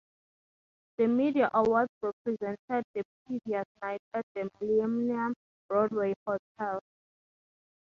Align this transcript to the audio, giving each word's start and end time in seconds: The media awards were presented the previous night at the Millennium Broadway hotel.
The 0.97 1.05
media 1.05 1.51
awards 1.53 1.91
were 2.01 2.13
presented 2.23 2.57
the 2.95 3.03
previous 3.27 3.65
night 3.83 4.01
at 4.15 4.25
the 4.33 4.49
Millennium 4.59 5.35
Broadway 5.69 6.15
hotel. 6.25 6.79